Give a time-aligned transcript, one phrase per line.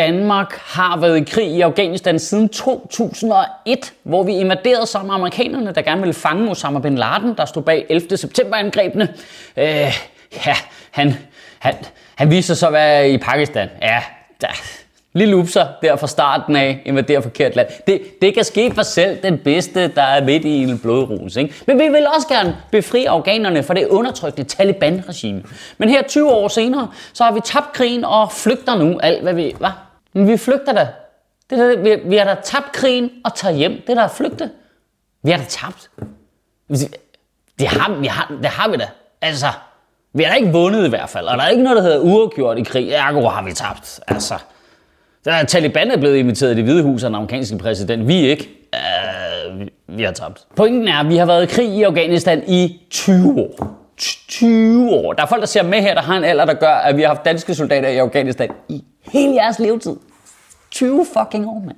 [0.00, 5.72] Danmark har været i krig i Afghanistan siden 2001, hvor vi invaderede sammen med amerikanerne,
[5.74, 8.16] der gerne ville fange Osama Bin Laden, der stod bag 11.
[8.16, 9.08] september-angrebene.
[9.56, 9.66] Øh,
[10.46, 10.54] ja,
[10.90, 11.14] han,
[11.58, 11.74] han,
[12.14, 13.68] han viste sig så at være i Pakistan.
[13.82, 14.02] Ja,
[14.40, 14.48] der,
[15.12, 17.68] lille upser der fra starten af, invaderer forkert land.
[17.86, 21.36] Det, det kan ske for selv den bedste, der er midt i en blodrus.
[21.36, 21.54] Ikke?
[21.66, 25.42] Men vi vil også gerne befri afghanerne fra det undertrykte Taliban-regime.
[25.78, 29.34] Men her 20 år senere, så har vi tabt krigen og flygter nu alt, hvad
[29.34, 29.54] vi...
[29.58, 29.70] Hvad?
[30.12, 30.88] Men vi flygter da.
[31.50, 33.72] Det er, vi, vi har da tabt krigen og tager hjem.
[33.72, 34.50] Det er der at flygte.
[35.22, 35.90] Vi har da tabt.
[37.58, 38.88] Det har, vi har, det har vi da.
[39.20, 39.46] Altså,
[40.12, 41.26] vi har da ikke vundet i hvert fald.
[41.26, 42.90] Og der er ikke noget, der hedder uafgjort i krig.
[42.90, 44.00] Ergo har vi tabt.
[44.08, 44.34] Altså,
[45.24, 48.08] der er Taliban er blevet inviteret i det hvide hus af den amerikanske præsident.
[48.08, 48.48] Vi ikke.
[48.76, 50.46] Uh, vi, vi har tabt.
[50.56, 53.76] Pointen er, at vi har været i krig i Afghanistan i 20 år.
[54.28, 55.12] 20 år.
[55.12, 57.02] Der er folk, der ser med her, der har en alder, der gør, at vi
[57.02, 59.96] har haft danske soldater i Afghanistan i hele jeres levetid.
[60.70, 61.76] 20 fucking år, mand.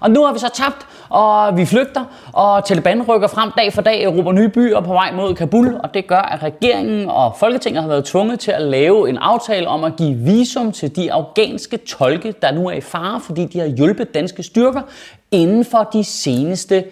[0.00, 3.82] Og nu har vi så tabt, og vi flygter, og Taliban rykker frem dag for
[3.82, 7.82] dag, erobrer nye byer på vej mod Kabul, og det gør, at regeringen og Folketinget
[7.82, 11.76] har været tvunget til at lave en aftale om at give visum til de afghanske
[11.76, 14.82] tolke, der nu er i fare, fordi de har hjulpet danske styrker
[15.30, 16.84] inden for de seneste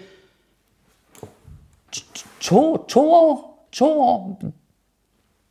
[2.39, 3.51] to, to år.
[3.71, 4.41] To år.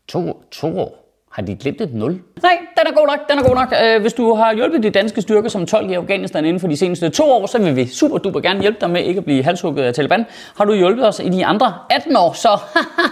[0.09, 1.10] To, to år.
[1.31, 2.21] Har de glemt et nul?
[2.43, 3.75] Nej, den er god nok, den er god nok.
[3.85, 6.77] Øh, hvis du har hjulpet de danske styrker som 12 i Afghanistan inden for de
[6.77, 9.43] seneste to år, så vil vi super duper gerne hjælpe dig med ikke at blive
[9.43, 10.27] halshugget af Taliban.
[10.59, 12.59] Har du hjulpet os i de andre 18 år, så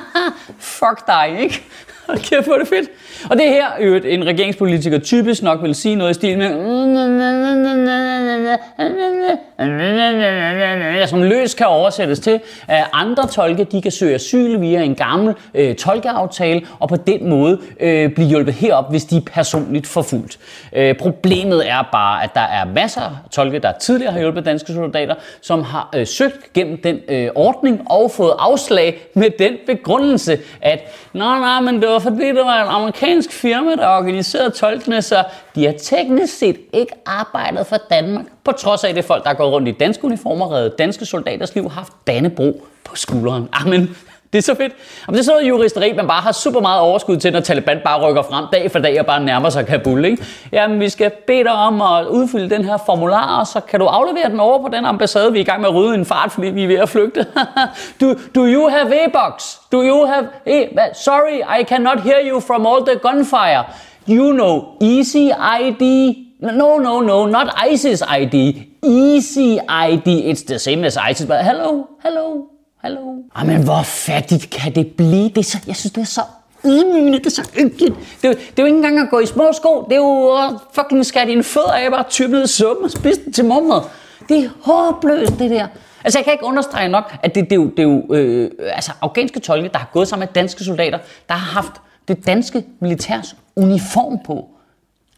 [0.78, 1.62] fuck dig, ikke?
[2.06, 2.88] Hold kæft, hvor det fedt.
[3.30, 6.54] Og det er her, øvrigt, en regeringspolitiker typisk nok vil sige noget i stil med
[6.54, 7.37] mm, mm, mm,
[11.06, 15.34] som løs kan oversættes til, at andre tolke de kan søge asyl via en gammel
[15.54, 20.38] øh, tolkeaftale, og på den måde øh, blive hjulpet herop, hvis de er personligt forfulgt.
[20.72, 24.72] Øh, problemet er bare, at der er masser af tolke, der tidligere har hjulpet danske
[24.72, 30.38] soldater, som har øh, søgt gennem den øh, ordning og fået afslag med den begrundelse,
[30.60, 30.80] at
[31.12, 35.24] nej, nej, men det var fordi, det var en amerikansk firma, der organiserede tolkene, så
[35.54, 39.44] de har teknisk set ikke arbejdet for Danmark, på trods af det folk, der går
[39.44, 43.48] gået rundt i danske uniformer, reddet danske soldaters liv, haft Dannebro på skulderen.
[43.52, 43.96] Amen.
[44.32, 44.72] Det er så fedt.
[45.06, 47.80] Jamen, det er sådan noget juristeri, man bare har super meget overskud til, når Taliban
[47.84, 50.04] bare rykker frem dag for dag og bare nærmer sig Kabul.
[50.04, 50.24] Ikke?
[50.52, 53.86] Jamen, vi skal bede dig om at udfylde den her formular, og så kan du
[53.86, 56.32] aflevere den over på den ambassade, vi er i gang med at rydde en fart,
[56.32, 57.26] fordi vi er ved at flygte.
[58.00, 59.56] do, do you have e-box?
[59.72, 63.64] Do you have e Sorry, I cannot hear you from all the gunfire.
[64.08, 65.30] You know, easy
[65.60, 66.27] ID.
[66.40, 68.34] No, no, no, not ISIS ID.
[68.84, 70.30] Easy ID.
[70.30, 72.46] It's the same as ISIS, but hello, hello,
[72.82, 73.22] hello.
[73.34, 75.28] Ah, Jamen, hvor fattigt kan det blive?
[75.28, 76.20] Det er så, jeg synes, det er så
[76.64, 77.94] ydmygende, det er så ynkeligt.
[78.22, 79.84] Det, er det er jo ikke engang at gå i små sko.
[79.88, 83.32] Det er jo at fucking skære dine fødder af, bare typpet ned og spise den
[83.32, 83.80] til morgenmad.
[84.28, 85.66] Det er håbløst, det der.
[86.04, 88.50] Altså, jeg kan ikke understrege nok, at det, det er jo, det er jo øh,
[88.60, 90.98] altså, afghanske tolke, der har gået sammen med danske soldater,
[91.28, 91.72] der har haft
[92.08, 94.48] det danske militærs uniform på.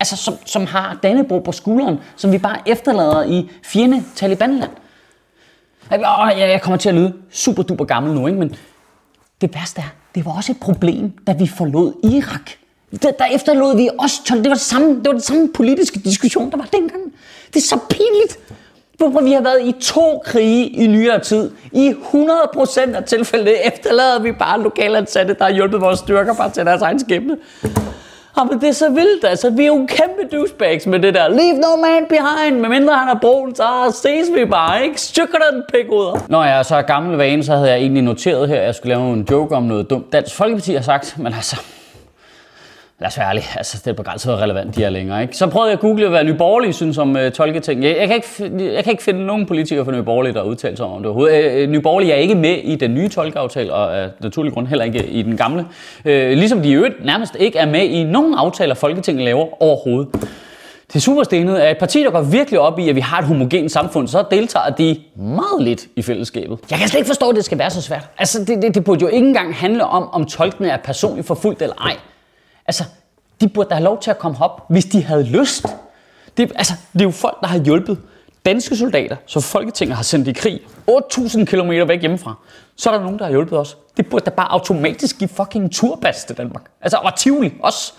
[0.00, 4.70] Altså, som, som har Dannebro på skulderen, som vi bare efterlader i fjende Talibanland.
[5.90, 8.38] Jeg, åh, jeg jeg kommer til at lyde super duper gammel nu, ikke?
[8.38, 8.56] men
[9.40, 12.50] det værste er, det var også et problem, da vi forlod Irak.
[13.02, 14.20] Der, der efterlod vi også.
[14.28, 17.02] Det var det samme, det var den samme politiske diskussion, der var dengang.
[17.54, 18.38] Det er så pinligt.
[18.96, 21.50] Hvorfor vi har været i to krige i nyere tid.
[21.72, 26.66] I 100% af tilfældene efterlader vi bare lokalansatte, der har hjulpet vores styrker bare til
[26.66, 27.36] deres egen skæbne.
[28.36, 29.50] Ah, Jamen, det er så vildt, altså.
[29.50, 31.28] Vi er jo kæmpe douchebags med det der.
[31.28, 32.60] Leave no man behind.
[32.60, 33.62] Medmindre han er brun, så
[34.02, 35.00] ses vi bare, ikke?
[35.00, 36.24] Stykker den pikuder.
[36.28, 38.74] Når jeg er så er gammel vane, så havde jeg egentlig noteret her, at jeg
[38.74, 41.14] skulle lave en joke om noget dumt Dansk Folkeparti har sagt.
[41.18, 41.56] Men altså,
[43.00, 45.22] lad os være ærlig, altså det er begrænset hvor relevant de er længere.
[45.22, 45.36] Ikke?
[45.36, 47.84] Så prøvede jeg at google, hvad Nye Borgerlige synes om øh, tolketing.
[47.84, 50.46] Jeg, jeg, kan ikke, jeg kan ikke finde nogen politikere fra Nye Borgerlige, der har
[50.46, 51.44] udtalt sig om det overhovedet.
[51.44, 54.66] Øh, øh, Nye Borgerlige er ikke med i den nye tolkeaftale, og af naturlig grund
[54.66, 55.66] heller ikke i den gamle.
[56.04, 60.08] Øh, ligesom de i øvrigt nærmest ikke er med i nogen aftaler, Folketinget laver overhovedet.
[60.92, 63.72] Det er at et parti, der går virkelig op i, at vi har et homogent
[63.72, 66.58] samfund, så deltager de meget lidt i fællesskabet.
[66.70, 68.08] Jeg kan slet ikke forstå, at det skal være så svært.
[68.18, 71.62] Altså, det, det, det burde jo ikke engang handle om, om tolkene er personligt forfulgt
[71.62, 71.96] eller ej.
[72.70, 72.84] Altså,
[73.40, 75.66] de burde da have lov til at komme op, hvis de havde lyst.
[76.36, 77.98] Det, altså, det er jo folk, der har hjulpet
[78.46, 82.34] danske soldater, som Folketinget har sendt i krig 8.000 km væk hjemmefra,
[82.76, 83.76] så er der nogen, der har hjulpet os.
[83.96, 86.62] Det burde da bare automatisk give fucking turbas til Danmark.
[86.82, 87.92] Altså, og Tivoli også.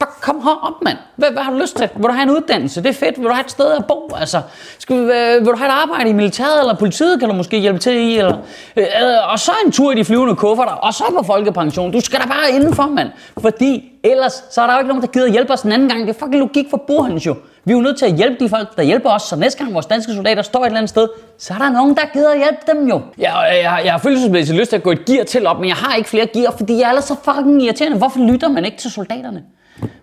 [0.00, 0.98] Bare kom herop, mand.
[1.16, 1.88] Hvad, hvad har du lyst til?
[1.96, 2.82] Vil du have en uddannelse?
[2.82, 3.18] Det er fedt.
[3.18, 4.10] Vil du have et sted at bo?
[4.16, 4.42] Altså,
[4.78, 7.20] skal øh, vil du have et arbejde i militæret eller politiet?
[7.20, 8.18] Kan du måske hjælpe til i?
[8.18, 8.36] Eller,
[8.76, 11.92] øh, øh og så en tur i de flyvende kufferter, og så på folkepension.
[11.92, 13.08] Du skal da bare indenfor, mand.
[13.40, 16.00] Fordi ellers, så er der jo ikke nogen, der gider hjælpe os den anden gang.
[16.00, 17.36] Det er fucking logik for Burhans jo.
[17.64, 19.74] Vi er jo nødt til at hjælpe de folk, der hjælper os, så næste gang
[19.74, 21.08] vores danske soldater står et eller andet sted,
[21.38, 23.00] så er der nogen, der gider hjælpe dem jo.
[23.18, 25.76] Jeg, jeg, jeg har følelsesmæssigt lyst til at gå et gear til op, men jeg
[25.76, 27.98] har ikke flere gear, fordi jeg er ellers så fucking irriterende.
[27.98, 29.42] Hvorfor lytter man ikke til soldaterne?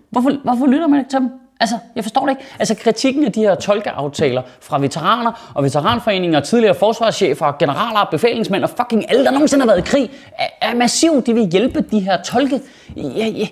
[0.09, 1.29] Hvorfor, hvorfor lytter man ikke til dem?
[1.61, 2.43] Altså, jeg forstår det ikke.
[2.59, 8.69] Altså, kritikken af de her tolkeaftaler fra veteraner og veteranforeninger, tidligere forsvarschefer, generaler, befalingsmænd og
[8.69, 11.21] fucking alle, der nogensinde har været i krig, er, er massiv.
[11.25, 12.61] De vil hjælpe de her tolke.
[12.95, 13.49] Jeg, jeg,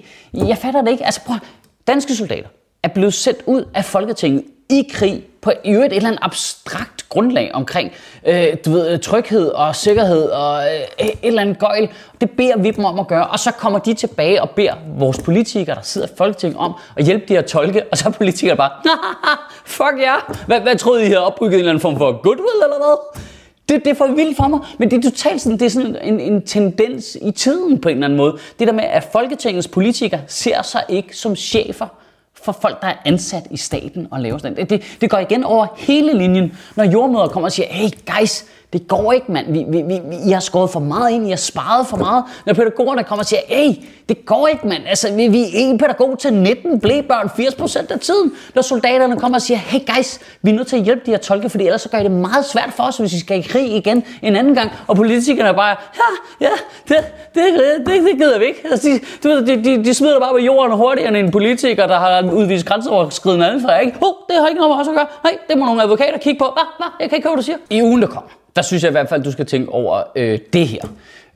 [0.48, 1.06] jeg fatter det ikke.
[1.06, 1.36] Altså, prøv,
[1.88, 2.48] danske soldater
[2.84, 7.10] er blevet sendt ud af Folketinget i krig på i øvrigt et eller andet abstrakt
[7.10, 7.92] grundlag omkring
[8.28, 11.90] øh, du ved, øh, tryghed og sikkerhed og øh, et eller andet gøjl.
[12.22, 15.20] Det beder vi dem om at gøre, og så kommer de tilbage og beder vores
[15.20, 18.58] politikere, der sidder i Folketinget, om at hjælpe de her tolke, og så er politikere
[18.58, 18.72] bare,
[19.66, 20.46] fuck ja, yeah.
[20.48, 23.22] hvad, hvad troede I havde opbygget en eller anden form for goodwill eller hvad?
[23.70, 25.98] Det, det er for vildt for mig, men det er totalt sådan, det er sådan
[26.04, 28.38] en, en tendens i tiden på en eller anden måde.
[28.60, 31.88] Det der med, at Folketingets politikere ser sig ikke som chefer,
[32.44, 35.44] for folk, der er ansat i staten og laver sådan det, det, det går igen
[35.44, 39.54] over hele linjen, når jordmøder kommer og siger, hey guys, det går ikke, mand.
[39.54, 42.24] Vi, vi, vi, I har skåret for meget ind, I har sparet for meget.
[42.46, 43.74] Når pædagogerne kommer og siger, hey,
[44.10, 44.84] det går ikke, mand.
[44.88, 48.32] Altså, vi, vi er en pædagog til 19 blæbørn 80% af tiden.
[48.56, 51.18] Når soldaterne kommer og siger, hey guys, vi er nødt til at hjælpe de her
[51.18, 53.76] tolke, fordi ellers så gør det meget svært for os, hvis vi skal i krig
[53.76, 54.72] igen en anden gang.
[54.88, 56.52] Og politikerne er bare, ja, ja,
[56.88, 56.98] det,
[57.36, 57.44] det,
[57.86, 58.62] det, det gider vi ikke.
[58.72, 62.00] Altså, de, du, de, de, de smider bare på jorden hurtigere end en politiker, der
[62.00, 63.82] har udvist grænseoverskridende adfærd.
[63.86, 63.98] Ikke?
[64.02, 65.08] Oh, det har ikke noget med os at gøre.
[65.24, 66.46] Nej, det må nogle advokater kigge på.
[66.54, 67.58] Hvad, hvad, jeg kan ikke høre, hvad du siger.
[67.70, 70.40] I ugen, der kommer, der synes jeg i hvert fald, du skal tænke over øh,
[70.54, 70.82] det her.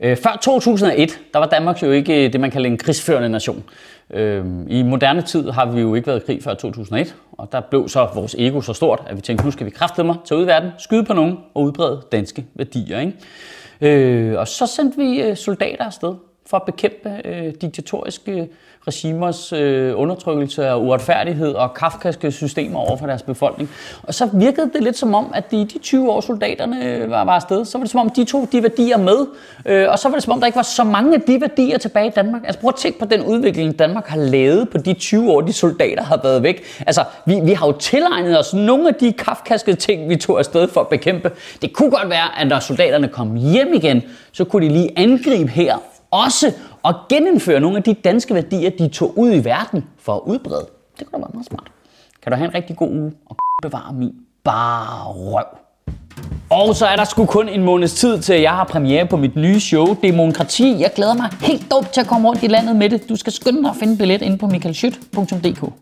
[0.00, 3.64] Øh, før 2001, der var Danmark jo ikke øh, det, man kalder en krigsførende nation.
[4.10, 7.60] Øh, I moderne tid har vi jo ikke været i krig før 2001, og der
[7.60, 10.44] blev så vores ego så stort, at vi tænkte, nu skal vi mig tage ud
[10.44, 13.00] i verden, skyde på nogen og udbrede danske værdier.
[13.00, 14.28] Ikke?
[14.30, 16.14] Øh, og så sendte vi øh, soldater afsted
[16.46, 18.48] for at bekæmpe øh, diktatoriske
[18.86, 23.70] regimers øh, undertrykkelse og uretfærdighed og kafkaske systemer over for deres befolkning.
[24.02, 27.24] Og så virkede det lidt som om, at de, de 20 år soldaterne øh, var,
[27.24, 29.26] var afsted, så var det som om, de tog de værdier med,
[29.66, 31.78] øh, og så var det som om, der ikke var så mange af de værdier
[31.78, 32.42] tilbage i Danmark.
[32.44, 35.52] Altså prøv at tænke på den udvikling, Danmark har lavet på de 20 år, de
[35.52, 36.62] soldater har været væk.
[36.86, 40.68] Altså, vi, vi har jo tilegnet os nogle af de kafkaske ting, vi tog afsted
[40.68, 41.30] for at bekæmpe.
[41.62, 44.02] Det kunne godt være, at når soldaterne kom hjem igen,
[44.32, 45.76] så kunne de lige angribe her
[46.14, 46.52] også
[46.84, 50.66] at genindføre nogle af de danske værdier, de tog ud i verden for at udbrede.
[50.98, 51.70] Det kunne da være meget smart.
[52.22, 54.12] Kan du have en rigtig god uge og bevare min
[54.44, 55.44] bare røv.
[56.50, 59.16] Og så er der sgu kun en måneds tid til, at jeg har premiere på
[59.16, 60.76] mit nye show, Demokrati.
[60.80, 63.08] Jeg glæder mig helt dumt til at komme rundt i landet med det.
[63.08, 65.72] Du skal skynde dig at finde billet inde på michaelschyt.dk.